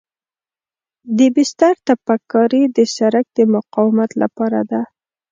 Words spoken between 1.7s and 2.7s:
تپک کاري